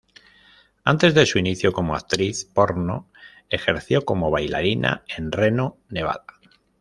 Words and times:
Antes 0.83 1.13
de 1.13 1.27
su 1.27 1.37
inicio 1.37 1.71
como 1.73 1.93
actriz 1.93 2.43
porno 2.45 3.07
ejerció 3.51 4.03
como 4.03 4.31
bailarina 4.31 5.03
en 5.15 5.31
Reno, 5.31 5.77
Nevada. 5.89 6.25